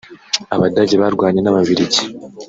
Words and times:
Abadage 0.55 0.95
barwanye 1.01 1.39
n’Ababiligi 1.41 2.03